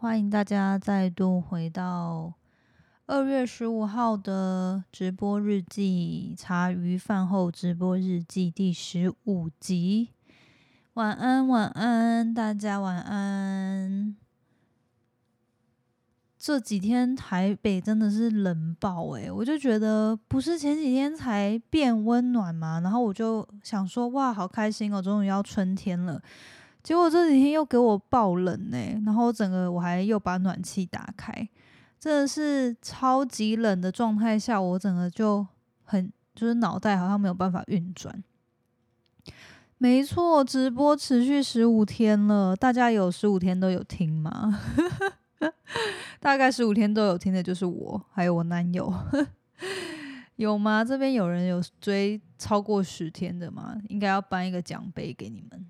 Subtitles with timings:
[0.00, 2.32] 欢迎大家再度回到
[3.04, 10.08] 二月十五号的直播日记——茶余饭后直播日记第十五集。
[10.94, 14.16] 晚安，晚安，大家晚安。
[16.38, 26.22] 这几天台北真的是冷爆诶、我就觉得不是前几天才变温暖嘛，然后我就想说，哇，好开心哦，终于要春天了。
[26.82, 31.48] 结果这几天又给我爆冷呢、然后整个我还又把暖气打开，
[31.98, 35.46] 真的是超级冷的状态下，我整个就
[35.84, 38.22] 很就是脑袋好像没有办法运转。
[39.76, 44.60] 没错，直播持续十五天了，大家有十五天都有听吗？
[46.20, 48.92] 大概十五天都有听的就是我，还有我男友，
[50.36, 50.84] 有吗？
[50.84, 53.74] 这边有人有追超过十天的吗？
[53.88, 55.66] 应该要颁一个奖杯给你们。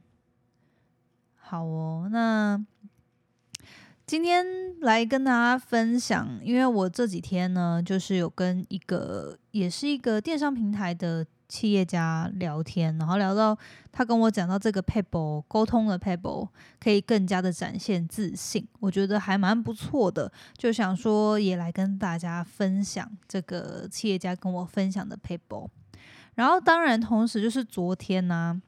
[1.50, 2.64] 好哦，那
[4.06, 4.46] 今天
[4.82, 13.58] 来跟大家分享，因为我这几天呢，就是有跟一个也是一个电商平台的企业家聊天，然后聊到
[13.90, 25.66] 他跟我讲到这个 Pebble 沟通的 Pebble 可以更加的展现自信，我觉得还蛮不错的，就想说也来跟大家分享这个企业家跟我分享的 Pebble。
[26.36, 28.62] 然后当然同时就是昨天呢、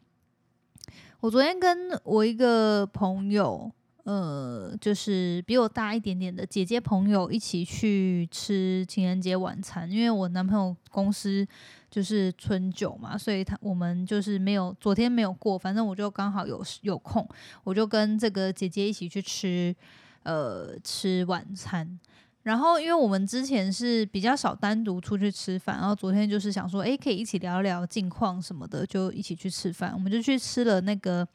[1.23, 3.71] 我昨天跟我一个朋友，
[4.03, 11.47] 呃，就是比我大一点点的姐姐朋友一起去吃情人节晚餐，因为我男朋友公司
[11.89, 17.25] 就是春酒嘛，所以他我们就是没有昨天没有过，反正我就刚好有有空，
[17.63, 19.73] 我就跟这个姐姐一起去吃，
[20.25, 22.01] 呃，吃晚餐。
[22.43, 29.93] 然后，因为我们之前是比较少单独出去吃饭，然后昨天就是想说，诶，可以一起聊聊近况什么的，就一起去吃饭。
[29.95, 31.27] 我们就去吃了那个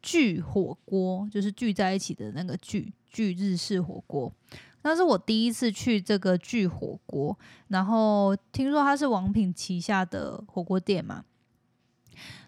[0.00, 4.32] 聚火锅，就是聚在一起的那个聚聚日式火锅。
[4.80, 11.24] 那是我第一次去这个聚火锅，然后听说它是王品旗下的火锅店嘛，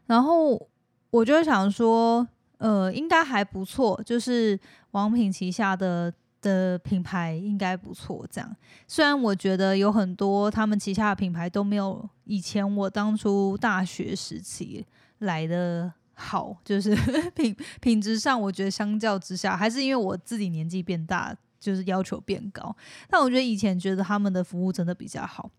[0.06, 0.68] 然后
[1.10, 2.26] 我就想说，
[2.56, 4.58] 呃，应该还不错，就是
[4.92, 6.10] 王品旗下的。
[6.46, 8.56] 的品牌应该不错，这样。
[8.86, 14.86] 虽然我觉得有很多他们旗下的品牌都没有以前我当初大学时期
[15.18, 16.94] 来的好，就是
[17.34, 22.74] 品品质上，我觉得相较之下，还是因为我自己年纪变大，就是要求变高。
[23.08, 25.50] 但我觉得以前觉得他们的服务真的比较好。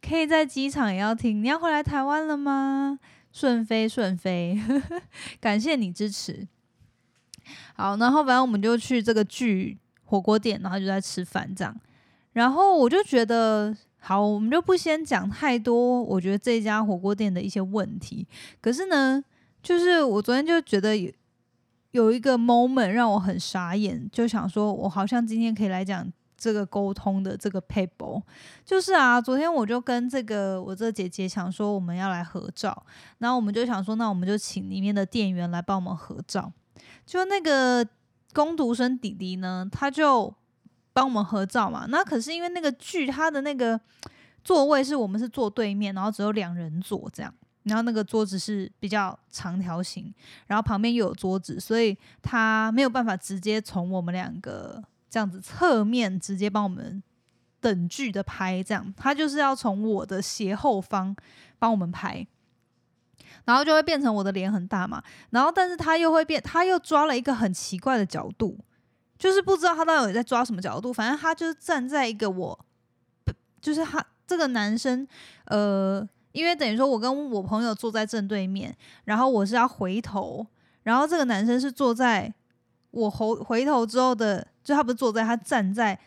[0.00, 3.00] 可以在机场也要听，你要回来台湾了吗？
[3.32, 4.58] 顺飞顺飞，
[5.40, 6.46] 感谢你支持。
[7.74, 9.78] 好，然后反正我们就去这个剧
[10.08, 11.74] 火锅店，然后就在吃饭这样。
[12.32, 16.02] 然后我就觉得，好，我们就不先讲太多。
[16.02, 18.26] 我觉得这家火锅店的一些问题，
[18.60, 19.22] 可是呢，
[19.62, 21.12] 就是我昨天就觉得有
[21.90, 28.22] 有一个 moment 让我很傻眼，就想说，我好像今天可以来讲这个沟通的这个 paper。
[28.64, 32.86] 就是啊，昨天我就跟这个我这姐姐想说，我们要来合照，
[33.18, 36.52] 然后我们就想说，那我们就请里面的店员来帮我们合照。
[37.04, 37.84] 就那个
[38.32, 40.32] 工读生弟弟呢，他就
[40.92, 41.86] 帮我们合照嘛。
[41.88, 43.80] 那可是因为那个剧，他的那个
[44.44, 47.32] 座位是我们是坐对面，然后只有两人坐这样，
[47.64, 50.12] 然后那个桌子是比较长条形，
[50.46, 57.02] 然后旁边又有桌子，所以他没有办法直接从我们两个这样子侧面直接帮我们
[57.60, 61.14] 等距的拍，这样他就是要从我的斜后方
[61.58, 62.26] 帮我们拍。
[63.48, 68.58] 然后就会变成我的脸很大嘛，然后但是他又会变，他又抓了一个很奇怪的角度，
[69.18, 72.58] 就是不知道他到底在抓什么角度，反正他就是站在一个我，
[73.58, 75.08] 就是他这个男生，
[75.46, 80.46] 呃，因为等于说我跟我朋友坐在正对面，然后我是要回头，
[80.82, 82.30] 然后这个男生是坐在
[82.90, 85.98] 我回回头之后的，就他不是坐在，他站在。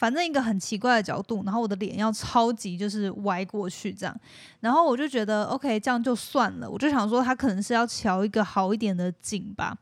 [0.00, 4.20] 反正一个很奇怪的角度，然后我的脸要超级就是歪过去这样，
[4.60, 6.70] 然后我就觉得 OK，这样就算了。
[6.70, 9.76] 我就想说他可能是要调一个好一点的景吧，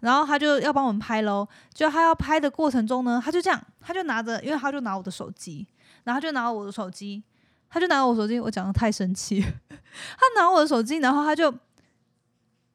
[0.00, 1.48] 然后他就要帮我们拍喽。
[1.72, 5.66] 就他要拍的过程中呢，他就这样，他就拿着，因为他就拿我的手机，
[6.04, 7.22] 然后就拿我的手机，
[7.70, 8.38] 他就拿我手机。
[8.38, 9.40] 我讲的太生气，
[9.72, 11.50] 他拿我的手机，然后他就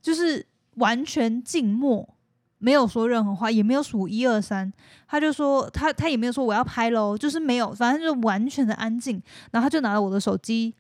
[0.01, 0.43] 就是
[0.77, 2.16] 完全静默。
[2.59, 4.71] 没有说任何话，也没有数一二三，
[5.07, 9.21] 他就说他他也没有说我要拍喽，就是没有，反正就完全的安静。
[9.51, 10.73] 然后他就拿了我的手机，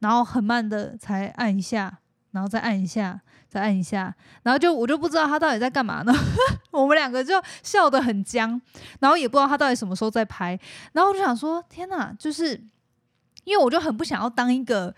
[0.00, 1.98] 然后很慢的才按一下，
[2.32, 6.12] 然后再按一下，再按一下，然后就我就不知道他到底在干嘛呢。
[6.70, 8.60] 我们两个就笑得很僵，
[9.00, 10.58] 然后也不知道他到底什么时候在拍。
[10.92, 12.60] 然后我就想说，天哪，就是
[13.44, 14.94] 因为我就很不想要当一个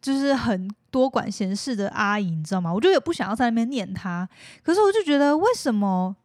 [0.00, 0.68] 就是很。
[0.88, 2.72] 多管闲事的阿姨，你知道吗？
[2.72, 4.26] 我就也不想要在那边念她，
[4.62, 6.16] 可是我就觉得，为什么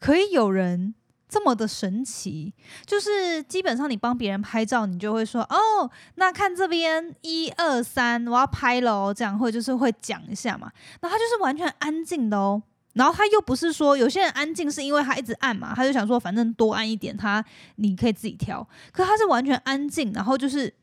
[0.00, 0.92] 可以有人
[1.28, 2.52] 这么的神奇？
[2.84, 10.68] 就是基本上你帮别人拍照，你就会说哦，那看这边一二三，我要拍了哦，这样会就是会讲一下嘛。
[11.00, 12.60] 那他就是完全安静的哦。
[12.94, 17.44] 然后他又不是说有些人安静是因为他一直按嘛，他就想说反正多按一点，他
[17.76, 18.66] 你可以自己调。
[18.90, 20.74] 可他是完全安静，然后就是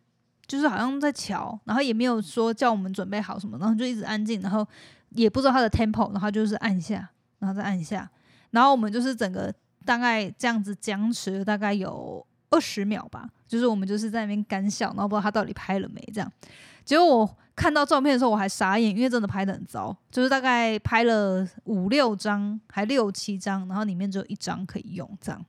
[0.48, 4.68] 就是好像在瞧，然后也没有说叫我们准备好什么，然后就一直安静，然后
[5.10, 7.10] 也不知道他的 tempo，然后就是按下，
[7.40, 8.10] 然后再按下，
[8.52, 9.54] 然后我们就是整个
[9.84, 16.32] 大概这样子僵持大概有二十秒吧，就是我们就是在那边干笑，然后不知道他到底拍了没这样。
[16.84, 25.44] 结果我看到照片的时候，我还傻眼，因为真的拍的很糟，就是大概拍了五六张，还六七张，然后里面只有一张可以用，这样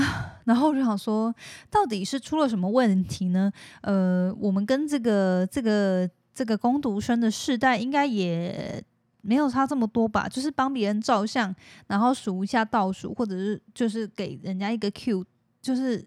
[0.44, 1.34] 然后我就想说，
[1.70, 3.52] 到底是出了什么问题呢？
[3.82, 8.82] 呃，我们跟这个这个这个攻读生的世代应该也
[9.20, 10.28] 没有差这么多吧？
[10.28, 11.54] 就是帮别人照相，
[11.86, 15.24] 然后数一下倒数，或者是就是给人家一个 Q，
[15.60, 16.06] 就是。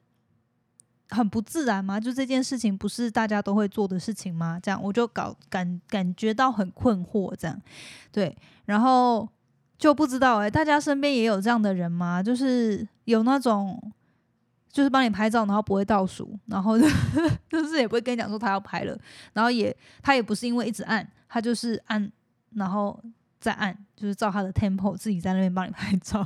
[1.09, 1.99] 很不自然吗？
[1.99, 4.59] 就这件事情不是大家都会做的事情吗？
[4.59, 7.61] 这样我就搞感感觉到很困惑，这样
[8.11, 8.35] 对，
[8.65, 9.29] 然后
[9.77, 12.23] 就不知道哎，大家身边也有这样的人吗？
[12.23, 13.79] 就是有那种
[14.71, 16.77] 就是帮你拍照，然后不会倒数，然后
[17.49, 18.97] 就是也不会跟你讲说他要拍了，
[19.33, 22.11] 然后也他也不是因为一直按，他就是按
[22.55, 22.99] 然后
[23.39, 26.25] 再按，就是照他的 tempo 自己在那边帮你拍照。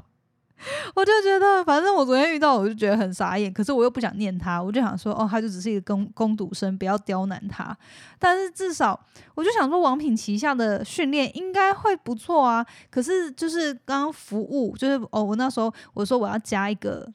[0.96, 3.52] 我就觉得，反正我昨天遇到，我就觉得很傻眼。
[3.54, 7.78] 可是我又不想念他，我就想说，哦，他就只是一个攻攻读生，不要刁难他。
[8.18, 9.00] 但是至少，
[9.36, 12.66] 我就想说，王品旗下的训练应该会不错啊。
[12.90, 17.08] 可是就是刚刚服务，就是哦，我那时候我说我要加一个，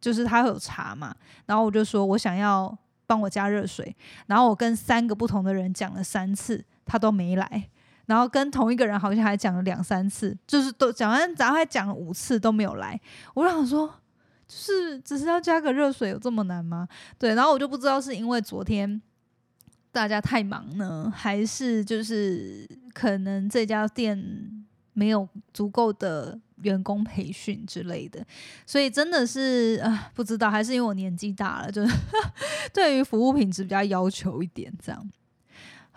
[0.00, 1.14] 就是他会有茶嘛，
[1.44, 2.76] 然后我就说我想要
[3.06, 3.94] 帮我加热水，
[4.26, 7.68] 然后我跟三个不同的人讲了三次，他都没来。
[8.06, 12.98] 然后跟同一个人好像还讲了两三次，就是都讲完，然后还讲了五次都没有来。
[13.34, 13.86] 我想说，
[14.48, 16.88] 就是只是要加个热水有这么难吗？
[17.18, 19.00] 对，然后我就不知道是因为昨天
[19.92, 24.16] 大家太忙呢，还是就是可能这家店
[24.92, 28.24] 没有足够的员工培训之类的，
[28.64, 31.94] 所以真的是啊，不知道，还是因为我年纪大了，就是
[32.72, 35.10] 对于服务品质比较要求一点这样。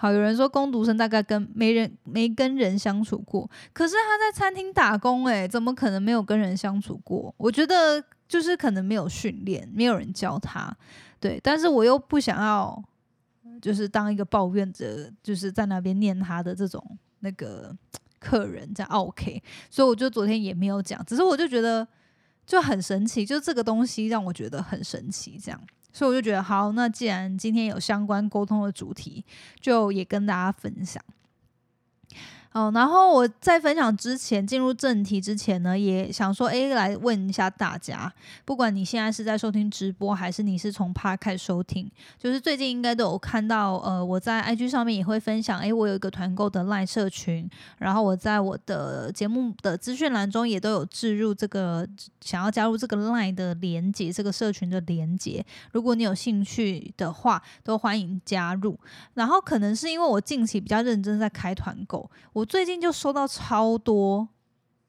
[0.02, 7.36] 好，有人说工读生大概跟没人没跟人相处过，可是他在餐厅打工，诶，怎么可能没有跟人相处过？
[7.36, 10.74] 我觉得就是可能没有训练，没有人教他，
[11.20, 11.38] 对。
[11.44, 12.82] 但是我又不想要，
[13.62, 16.82] 就是当一个抱怨者，就是在那边念他的这种
[17.20, 17.76] 那个
[18.22, 21.86] 客人这样 OK，所以我就昨天也没有讲，只是我就觉得
[22.46, 25.62] 就很神奇，就这个东西让我觉得很神奇，这样。
[25.92, 29.26] 所以我就觉得好，那既然今天有相关沟通的主题，
[29.60, 31.04] 就也跟大家分享。
[32.52, 38.12] 哦，然后我在分享之前，进入正题之前呢，也想说，哎，来问一下大家，
[38.44, 47.48] 不管你现在是在收听直播，还是你是从 p 开始收听，就是最近应该都有看到，呃，我在 IG 上面也会分享，哎，我有一个团购的赖社群，
[47.78, 51.88] 然后我在我的节目的资讯栏中也都有置入这个
[52.20, 58.76] 想要加入这个赖的连接，这个社群的连接，如果你有兴趣的话，都欢迎加入。
[59.14, 62.10] 然后可能是因为我近期比较认真在开团购。
[62.40, 64.26] 我最近就收到超多，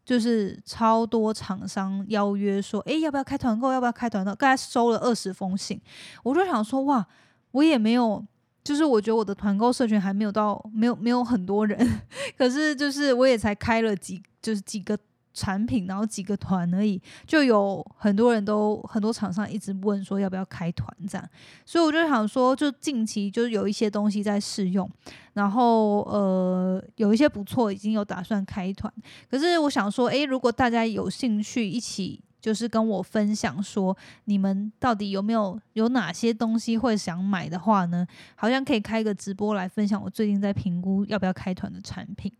[0.04, 3.72] 就是超多厂商邀约说，哎，要不要开团购？
[3.72, 4.32] 要不要开团购？
[4.36, 5.80] 刚才收了二十封信，
[6.22, 7.04] 我就想说，哇，
[7.50, 8.24] 我也没有，
[8.62, 12.02] 就是我觉得我的团购社群还没有到，没有没有很多人，
[12.38, 14.96] 可是就是我也才开了几，就是几个。
[15.40, 21.26] 产品，然后几个团而已，就有很多人都很多厂商一直问说要不要开团这样，
[21.64, 24.88] 所以我就想说，就近期就是有一些东西在试用，
[25.32, 28.92] 然后呃有一些不错，已经有打算开团。
[29.30, 38.06] 可是我想说，诶，如果大家有兴趣一起就是跟我分享说，你们到底有没有有哪些东西会想买的话呢？
[38.36, 42.30] 好像可以开个直播来分享我最近在评估要不要开团的产品。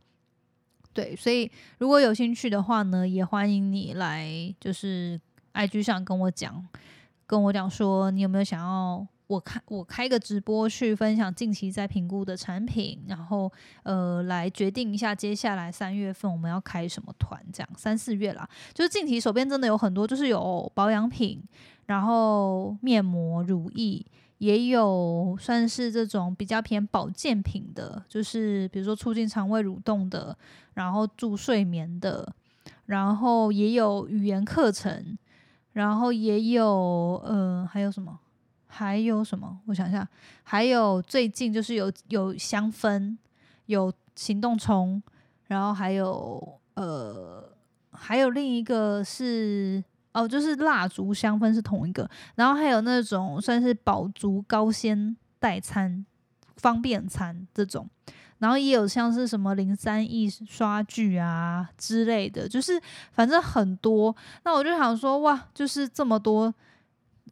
[1.01, 5.19] 对，所以如果有兴趣的话呢，也欢迎你来，就是
[5.55, 6.63] IG 上跟我讲，
[7.27, 13.51] 跟我讲说你有没有想要我开我开个直播去分享近期在评估的产品，然后
[13.85, 21.41] 呃来决定一下接下来三月份我们要开什么团，这样三四月啦，就是近期手边真的有很多，就是有保养品，
[21.87, 24.05] 然后面膜、乳液。
[24.39, 30.35] 也有算是这种比较偏保健品的，就是比如说促进肠胃蠕动的，
[30.73, 32.27] 然后助睡眠的，
[32.87, 35.19] 然后也有语言课程，
[35.75, 38.19] 然后也有呃还有什么？
[38.73, 39.59] 还有什么？
[39.67, 40.07] 我想想，
[40.45, 43.17] 还有最近就是有有香氛，
[43.67, 45.03] 有行动虫，
[45.49, 47.53] 然后还有呃
[47.91, 56.07] 还有另一个是哦，就是蜡烛香氛是同一个，然后还有那种算是宝足高纤代餐
[56.57, 57.89] 方便餐这种，
[58.39, 62.81] 然后也有像是什么零三 E 刷具啊之类的，就是
[63.13, 64.15] 反正很多。
[64.45, 66.53] 那我就想说，哇，就是这么多，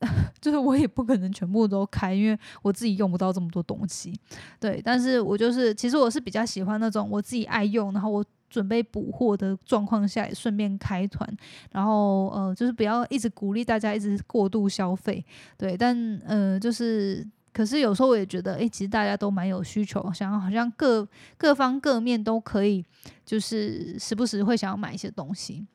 [0.41, 4.13] 就是我也不可能全部都开，因为我自己用不到这么多东西。
[4.61, 8.25] 对，但是我就是其实我是比较喜欢那种我自己爱用，然后我。
[8.51, 11.29] 准备补货的状况下，顺便开团，
[11.71, 15.23] 然后呃，就是不要一直鼓励大家一直过度消费，
[15.59, 22.83] 对，但呃，就是可是有时候我也觉得，诶，其实大家都蛮有需求，想要好像各各方各面都可以，
[23.23, 25.67] 就是时不时会想要买一些东西。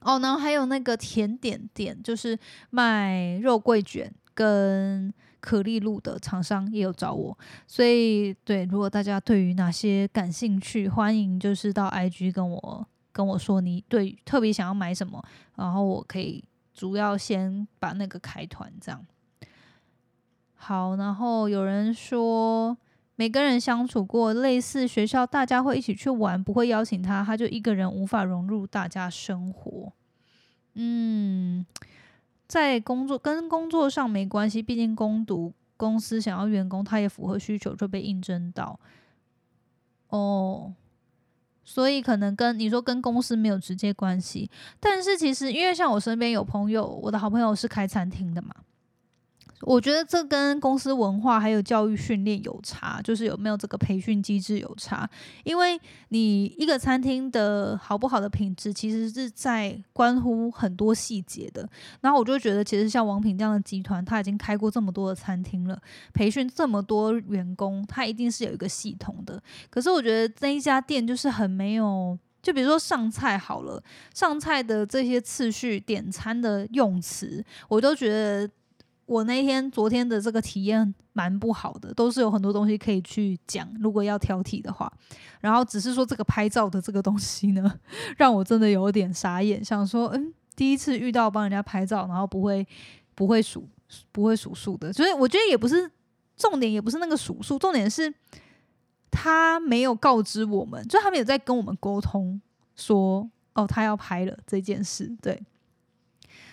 [0.00, 2.38] 哦，然后还有那个甜点店，就是
[2.70, 5.12] 卖肉桂卷跟。
[5.40, 15.24] 可丽露的厂商也有找我，所以对，如果大家对于哪些感兴趣，欢迎就是到 IG 跟我跟我说你对特别想要买什么，
[15.54, 16.42] 然后我可以
[16.74, 19.06] 主要先把那个开团这样。
[20.56, 22.76] 好，然后有人说
[23.18, 29.92] 每个人相处过类似学校，大家会一起去玩，不会邀请他，他就一个人无法融入大家生活。
[30.74, 31.66] 嗯。
[32.46, 38.78] 在工作跟工作上没关系，毕竟攻读公司想要员工，他也符合需求，就被应征到。
[40.08, 40.72] 哦，
[41.62, 44.48] 所以可能跟你说跟公司没有直接关系，
[44.80, 48.54] 但是其实因为像我身边有朋友，我的好朋友是开餐厅的嘛。
[49.62, 55.08] 我觉得这跟公司文化还有教育训练有差，就是有没有这个培训机制有差。
[55.42, 55.78] 因为
[56.10, 61.68] 你一个餐厅的好不好的品质，其实是在关乎很多细节的。
[62.00, 65.76] 然后我就觉得，其实像王品这样的集团，他已经开过这么多的餐厅了，
[66.14, 69.42] 培训这么多员工，他一定是有一个系统的。
[69.70, 73.82] 可是我觉得那一家店就是很没有，就比如说上菜好了，
[74.14, 78.48] 上菜的这些次序、点餐的用词，我都觉得。
[79.08, 83.66] 我那天昨天的这个体验蛮不好的，都是有很多东西可以去讲。
[83.80, 84.92] 如果要挑剔的话，
[85.40, 87.74] 然后只是说这个拍照的这个东西呢，
[88.18, 92.66] 让我真的有点傻眼，想说，嗯，第一次遇到帮人家拍照，然后不会
[93.14, 93.66] 不会数
[94.12, 95.90] 不会数数的，所以我觉得也不是
[96.36, 98.12] 重点，也不是那个数数，重点是
[99.10, 102.38] 他没有告知我们，就他们有在跟我们沟通
[102.76, 105.42] 说，哦，他要拍了这件事，对，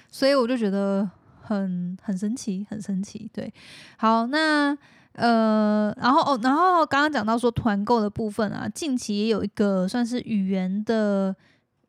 [0.10, 1.12] 所以我就觉得。
[1.46, 3.54] 很很神奇，很神奇，对，
[3.98, 4.78] 好，那
[5.14, 11.36] 呃，然后哦，然后刚刚讲到说团购的部分啊，近期也有一个算是语言的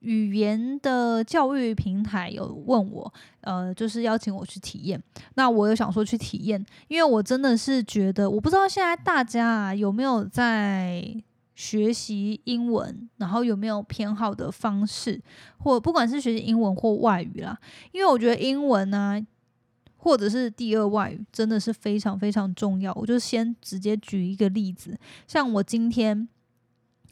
[0.01, 5.03] 语言的教育平台有问我，呃，就是邀请我去体验，
[5.35, 11.23] 那我有想说去体验，因为我真的是觉得，我不知道现在大家有没有在。
[11.59, 15.19] 学习英文，然后有没有偏好的方式，
[15.57, 17.59] 或不管是学习英文或外语啦，
[17.93, 19.19] 因为我觉得英文呢。
[19.97, 22.93] 或者是第二外语真的是非常非常重要。
[22.95, 26.29] 我就先直接举一个例子，像我今天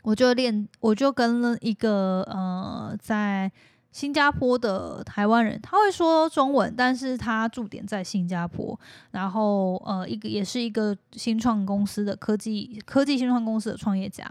[0.02, 3.50] 我就练，我就跟了一个呃在
[3.90, 8.78] 新加坡的台湾人，他会说中文，但是他驻点在新加坡，
[9.12, 14.24] 然后呃一个也是一个新创公司的科技科技新创公司的创业家，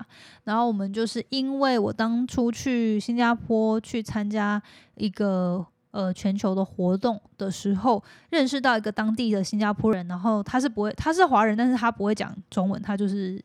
[0.44, 4.62] 然后我们就是因为我当初去新加坡去参加
[4.96, 5.66] 一个。
[5.94, 13.40] 呃，全球的活动的时候，认识到一个当地的新加坡人，然后他是不会，他是华人，但是他不会讲中文，他就是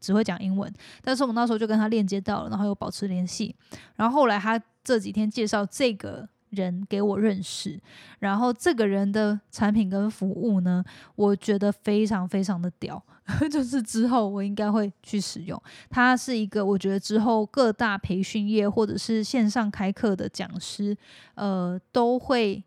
[0.00, 0.72] 只会讲英文。
[1.02, 3.54] 但是我们那时候就跟他链接到了，然后又保持联系。
[3.96, 6.28] 然后后来他这几天介绍这个。
[6.52, 7.80] 人给我认识，
[8.18, 10.84] 然后这个人的产品跟服务呢，
[11.14, 13.02] 我觉得非常非常的屌，
[13.50, 15.60] 就是之后我应该会去使用。
[15.90, 20.96] 它是一个我觉得之后各大培训业或者是线上开课的讲师，
[21.34, 22.62] 呃，都会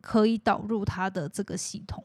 [0.00, 2.04] 可以导入它的这个系统。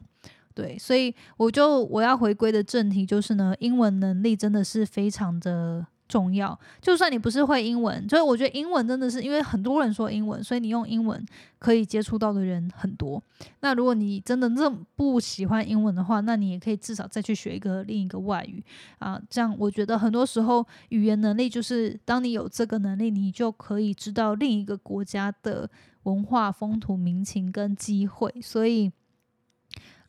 [0.54, 5.86] 对，所以我就我要回归的正题就是呢，英文能力真的是非常的。
[6.12, 11.24] 重要，就算你不是会英文，所以我觉得英文真的是因为很多人说英文，所以你用英文
[11.58, 13.22] 可以接触到的人很多。
[13.60, 18.62] 那如果你真的这么不喜欢英文的话，那你也可以至少再去学一个另一个外语
[18.98, 19.18] 啊。
[19.30, 25.70] 这样我觉得很多时候语言能力就是当你有这个能力，你就可以知道另一个国家的
[26.02, 28.30] 文化、风土民情跟机会。
[28.42, 28.92] 所以。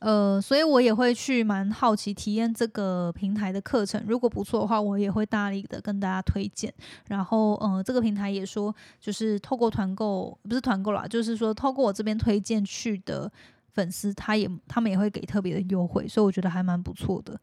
[0.04, 6.70] 呃，所以我也会去蛮好奇体验这个平台的课程，如果不错的话，我也会大力的跟大家推荐。
[7.08, 13.32] 然后，呃，这个平台也说，就是透过团购，不是团购啦，就是说透过我这边推荐去的
[13.72, 17.40] 粉丝，他也他们也会给特别的优惠，所以我觉得还蛮不错的。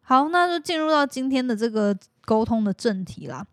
[0.00, 1.94] 好，那就进入到今天的这个
[2.24, 3.46] 沟通的正题啦。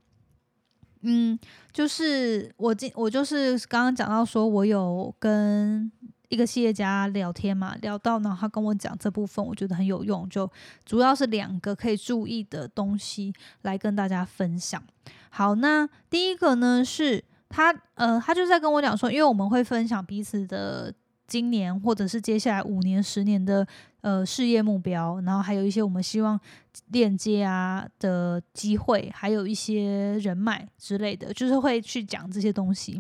[1.02, 1.38] 嗯，
[1.74, 5.92] 就是我今我就是刚刚讲到说，我有跟
[6.30, 10.50] 一个企业家聊天嘛，聊到呢，他跟我讲这部分，我觉得很有用，就
[10.86, 13.34] 主要是两个可以注意的东西
[13.64, 14.82] 来跟大家分享。
[15.30, 20.94] 好，那第一个呢是他呃，他就在跟我讲说，因为我们会分享彼此的。
[21.30, 23.64] 今年或者是接下来五年、十年的
[24.02, 26.40] 呃事业目标，然后还有一些我们希望
[26.88, 33.00] 链接啊的机会，还有一些人脉之类的，就是会去讲这些东西。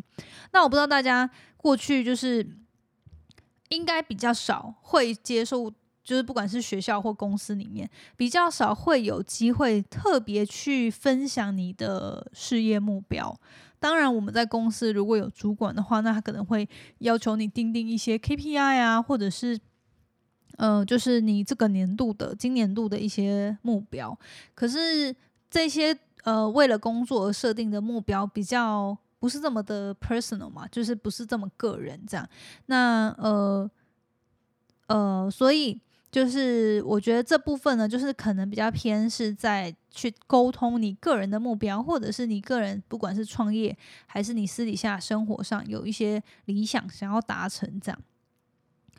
[0.53, 2.47] 那我不知道大家过去就是
[3.69, 5.71] 应该比较少会接受，
[6.03, 13.39] 就是不管是学校或公司里面，比较少会有机会特别去分享你的事业目标。
[13.79, 19.57] 当然，我们在公司如果有主管的话，那他可能会要求你定定一些 KPI 啊，或者是，
[20.57, 24.17] 呃，就是你这个年度的、今年度的一些目标。
[24.53, 25.15] 可是
[25.49, 32.27] 这些呃，为了工作而设定的目标，比较不是这么的 personal 嘛，就是不是这么个人这样。
[32.65, 33.69] 那呃
[34.87, 35.79] 呃，所以。
[36.11, 48.01] 就是我觉得这部分呢，就是可能比较偏是在去沟通你个人的目标，或者是你个人不管是创业还是你私底下生活上有一些理想想要达成，这样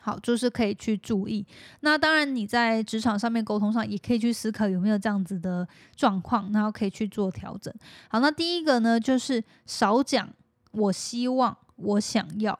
[0.00, 1.46] 好，就是可以去注意。
[1.80, 7.72] 那当然你在职场上面沟通上也可以去思考有没有这样子的状况，然后可以去做调整。
[8.08, 10.28] 好，那第一个呢，就是少讲
[10.72, 12.58] 我希望我想要。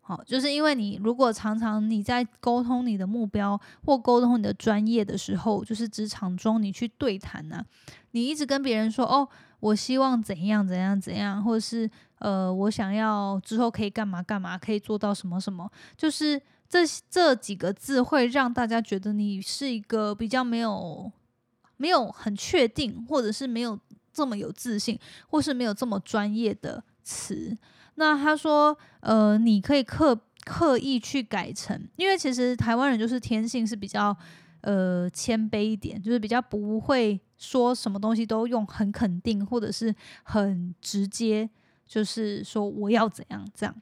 [0.00, 7.64] 好，就是因为你如果常常你在沟通你的目标或沟通你的专业的时候，就是职场中你去对谈呢，
[8.12, 9.28] 你一直跟别人说哦，
[9.60, 21.10] 我希望怎样怎样怎样，或者是呃，我想要之后可以干嘛干嘛，可以做到什么什么，就是这这几个字会让大家觉得你是一个比较没有
[21.76, 23.78] 没有很确定，或者是没有
[24.12, 24.98] 这么有自信，
[25.28, 27.56] 或是没有这么专业的词。
[27.96, 34.16] 那他说，呃，你可以刻刻意去改成，因为其实台湾人就是天性是比较，
[34.66, 41.48] 呃，谦卑一点，就是比较不会说什么东西都用很肯定或者是很直接，
[41.86, 43.72] 就是说我要怎样这样。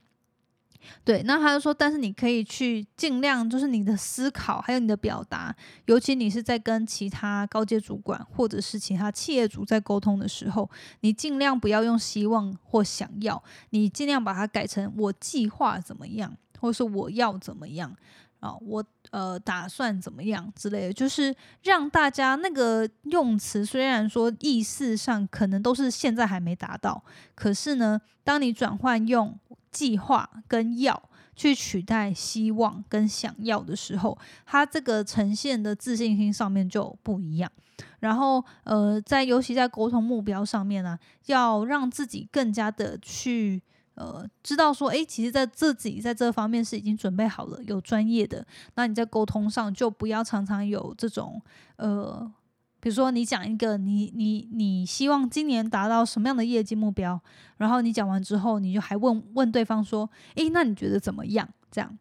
[1.03, 10.69] 对，那他就说，但是你可以去尽量，就是你的思考还有你的表达，尤其你是在跟其他高阶主管或者是其他企业主在沟通的时候，
[11.01, 17.97] 你尽量不要用希望或想要，你尽量把它改成我计划怎么样，或者是我要怎么样
[18.45, 27.03] 啊，我呃打算怎么样之类的，就是让大家那个用词虽然说意思上可能都是现在还没达到，
[27.35, 29.39] 可是呢，当你转换用。
[29.75, 31.03] 计划跟要
[31.35, 37.51] 去取代希望跟想要的时候，它这个呈现的自信心上面就不一样。
[37.99, 43.61] 然后，呃，在尤其在沟通目标上面呢，要让自己更加的去
[43.95, 48.47] 呃知道说，诶，其实在自己在这方面是已经准备好了，有专业的。
[48.75, 51.41] 那你在沟通上就不要常常有这种
[51.77, 52.33] 呃。
[52.81, 57.19] 比如说，你讲一个你你你希望今年达到什么样的业绩目标，
[57.57, 61.99] 然后你讲完之后，你就还问问对方说：“诶，那你觉得怎么样？”这样，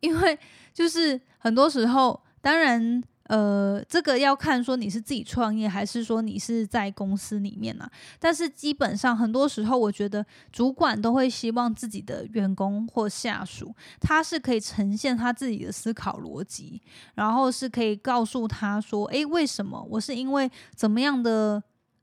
[0.00, 0.36] 因为
[0.74, 3.02] 就是很多时候，当然。
[3.28, 7.88] 呃，这个要看说你是自己创业，还是说你是在公司里面呢？
[8.18, 16.80] 但是基本上很多时候，我觉得主管都会希望自己的员工或下属，他是可以呈现他自己的思考逻辑，
[17.14, 21.62] 然后是可以告诉他说：“诶，为什么我是因为怎么样的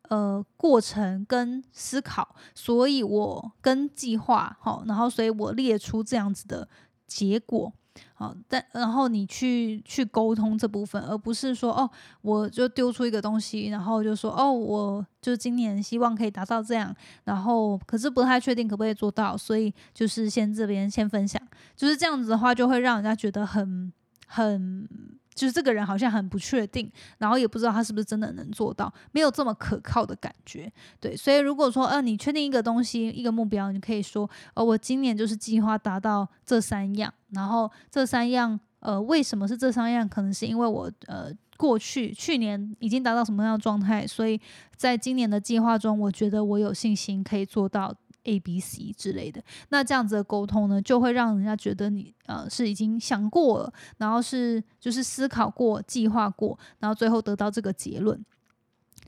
[0.09, 6.69] 呃过程跟思考，所以我跟计划好，然后所以我列出这样子的
[7.07, 7.73] 结果。”
[8.13, 11.89] 好，但然后你去去沟通这部分，而不是说哦，
[12.21, 21.41] 我就丢出一个东西，然后就说哦，我就今年希望可以达到这样，然后可是不太确定可不可以做到，所以就是先这边先分享，
[21.75, 23.91] 就是这样子的话，就会让人家觉得很
[24.27, 24.87] 很。
[25.35, 30.71] 就是这个人好像很不确定，然后也不知道他是不是真的能做到，没有这么可靠的感觉。
[30.99, 40.07] 对，所以如果说，呃，你确定一个东西、一个目标，你可以说，呃，我今年就是计划达到这三样，然后这三样，呃，为什么是这三样？
[40.07, 44.39] 可能是因为我，呃，过去去年已经达到什么样的状态，所以
[44.77, 47.93] 在今年的计划中，我觉得我有信心可以做到。
[48.25, 58.23] A、B、C 之类的，那这样子的沟通呢，就会让人家觉得你呃是已经想过了，然后是就是思考过、计划过，然后最后得到这个结论。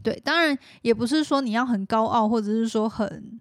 [0.02, 3.40] 对，当然也不是说你要很高傲，或者是说很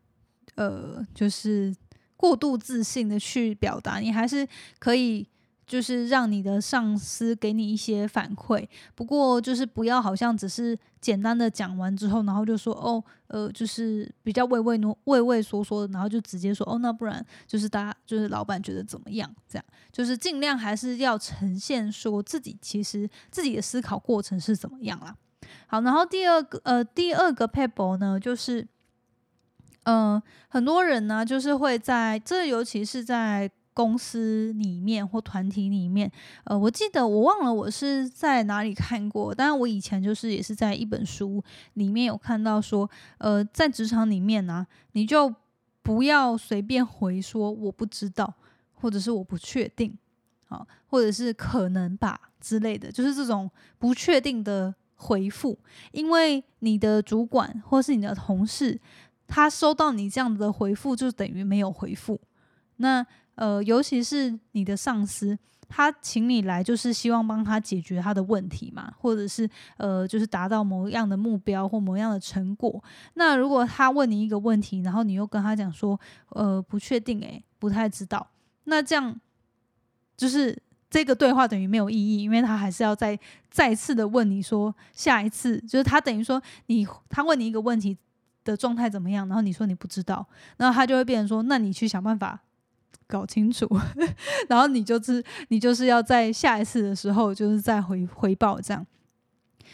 [0.57, 1.75] 呃就是
[2.17, 4.47] 过度自信的去表达，你还是
[4.79, 5.29] 可以
[5.66, 19.29] 就是让你的上司给你一些反馈，不过就是不要好像只是简单的讲完之后，然后就说哦，呃，就是比较畏畏畏畏缩缩的，然后就直接说哦，那不然就是大家就是老板觉得怎么样？
[19.48, 25.16] 这样就是尽量还是要呈现说自己其实自己的思考过程是怎么样啦。
[25.66, 28.64] 好，然后第二个呃第二个 paper 呢，就是
[29.83, 33.50] 嗯很多人呢就是会在这尤其是在。
[33.77, 36.11] 公司里面或团体里面，
[36.45, 45.35] 呃，我记得我忘了我是在哪里看过，但是我以前就是也是在一本书里面有看到说，呃，在职场里面呢，你就
[45.83, 48.33] 不要随便回说我不知道，
[48.73, 49.95] 或者是我不确定，
[50.49, 55.59] 啊，或者是可能吧之类的，就是这种不确定的回复，
[55.93, 58.81] 因为你的主管或是你的同事，
[59.27, 62.19] 他收到你这样子的回复，就等于没有回复，
[62.77, 63.07] 那。
[63.37, 72.83] 呃，尤其是你的上司，他请你来就是希望帮他解决他的问题嘛，或者是呃，就是达到某样的目标或某样的成果。
[73.14, 75.99] 那如果他问你一个问题，然后你又跟他讲说，
[76.31, 78.27] 呃，不确定，诶，不太知道，
[78.64, 79.18] 那这样
[80.16, 80.57] 就是
[80.88, 83.18] 这个对话等于没有意义，因为他还是要再
[83.51, 87.99] 再次的问你说，下一次就是他等于说你他问你一个问题
[88.44, 92.40] 的状态怎么样，然后你说你不知道，然后他就会变成说，那你去想办法。
[93.06, 93.68] 搞清楚，
[94.48, 98.87] 然后你就是你就是要在下一次的时候，就是再回回报这样。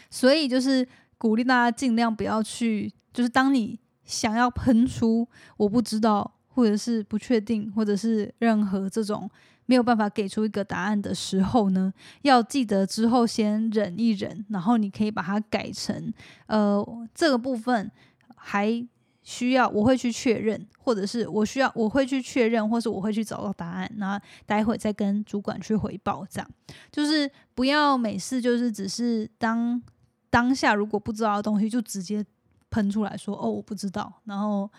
[0.09, 9.29] 所以就是鼓励大家尽量不要去，就是当你想要喷出我不知道，或者是不确定，或者是任何这种
[9.65, 16.13] 没有办法给出一个答案的时候呢，要记得之后先忍一忍，然后你可以把它改成
[16.47, 17.91] 呃这个部分
[18.35, 18.85] 还。
[19.23, 26.25] 需要我会去确认，或者是我需要我会去确认，或是我会去找到答案，然后待会再跟主管去回报。
[26.29, 26.49] 这样
[26.91, 29.81] 就是不要每次就是只是当
[30.29, 32.25] 当下如果不知道的东西就直接
[32.69, 34.69] 喷出来说哦我不知道，然后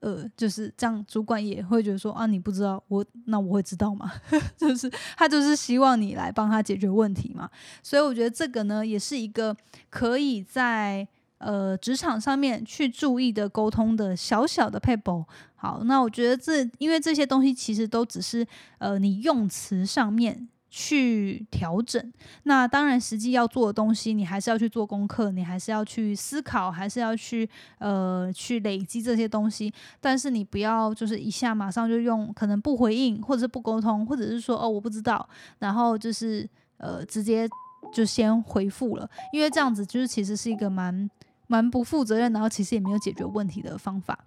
[0.00, 4.12] 呃就是这样，主管也会觉得说啊你不知道我那我会知道吗？
[4.58, 7.48] 就是他就是希望你来帮他解决问题嘛。
[7.82, 9.56] 所以我觉得这个呢也是一个
[9.88, 11.08] 可以在。
[11.44, 15.22] 呃，职场上面去注意的沟通的小小的 paper，
[15.56, 18.46] 好，那我觉得这因为这些东西其实都只是
[18.78, 22.12] 呃你用词上面去调整，
[22.44, 27.46] 那当然实际要做的东西，你还是要去做功课，你还是要去思考，还是要去
[27.78, 35.28] 呃去累积这些东西，但是你不要就是一下马上就用可能不回应，或者是不沟通，或者是说哦我不知道，
[35.58, 37.46] 然后就是呃直接。
[37.92, 41.08] 就先回复了，因为这样子就是其实是一个蛮
[41.46, 44.18] 蛮不负责任，然后其实也没有解决问题的方法。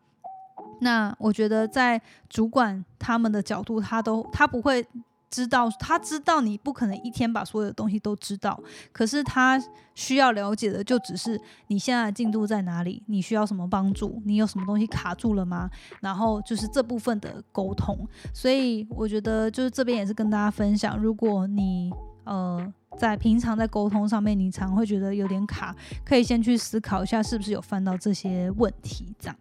[0.79, 1.99] 那我觉得在
[2.29, 4.85] 主管他们的角度，他都他不会
[5.29, 9.59] 知道，他知道你不可能一天把所有的东西都知道，可是他
[9.95, 15.69] 需要了解的就只是你现在的进度在哪里，你需要什么帮助，你有什么东西卡住了吗？
[15.99, 18.07] 然后就是这部分的沟通。
[18.31, 21.91] 所以我觉得就是这边也是跟大家分享，如果你
[22.27, 22.73] 呃。
[22.97, 29.13] 在平常在沟通上面，你常会觉得有点卡，可以先去思考一下是不是有犯到这些问题。
[29.19, 29.37] 这样，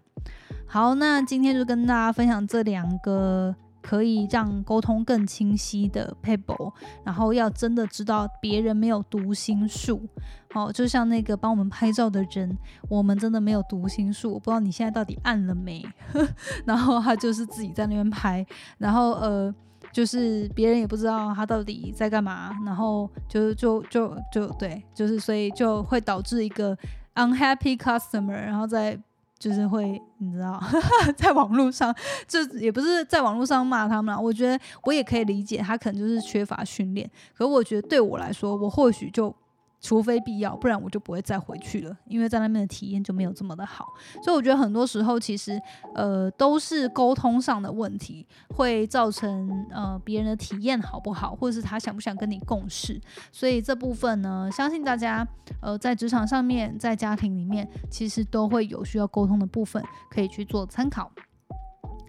[0.66, 6.70] 好，那今天就跟大家分享这两个可以让沟通更清晰的 paper，
[7.02, 10.02] 然后要真的知道别人没有读心术。
[10.50, 12.58] 好，就像那个帮我们拍照的人，
[12.90, 15.82] 我们真的没有读心术，我不知道你现在到底按了没，
[16.66, 18.44] 然后他就是自己在那边拍，
[18.76, 19.54] 然后呃。
[19.96, 26.76] 就是别人也不知道他到底在干嘛，然后就就就就对，就是所以就会导致一个
[27.14, 29.00] unhappy customer，然后在
[29.38, 30.62] 就是会你知道，
[31.16, 31.96] 在网络上
[32.28, 34.20] 就也不是在网络上骂他们了。
[34.20, 37.10] 我觉得我也可以理解，他可能就是缺乏训练。
[37.34, 39.34] 可我觉得对我来说，我或许就。
[39.80, 43.86] 除非必要，不然我就不会再回去了，因为在那边的体验就没有这么的好。
[44.22, 45.60] 所以我觉得很多时候其实
[45.94, 53.00] 呃都是沟通上的问题，会造成呃别人的体验好不好，或者是他想不想跟你共事。
[53.30, 55.26] 所以这部分呢，相信大家
[55.60, 61.10] 呃在职场上面，在家庭里面，其实都会有需要沟通的部分，可以去做参考。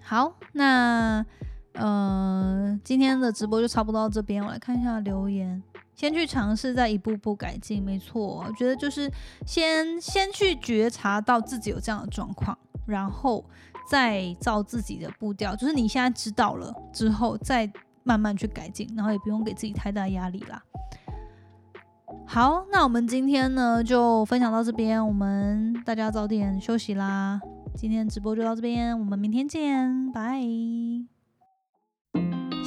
[0.01, 1.23] 好，那
[1.73, 5.61] 呃今天的直播就差不多到这边，我来看一下留言。
[5.97, 8.45] 先去尝试，再一步步改进，没错。
[8.47, 9.11] 我觉得就是
[9.47, 12.55] 先先去觉察到自己有这样的状况，
[12.85, 13.43] 然后
[13.89, 15.55] 再照自己的步调。
[15.55, 17.69] 就是你现在知道了之后，再
[18.03, 20.61] 慢慢去改进，然后也不用给自己太大压力啦。
[22.27, 27.41] 好，那我们今天呢就分享到这边，我们大家早点休息啦。
[27.75, 31.16] 今天直播就到这边，我们明天见，拜。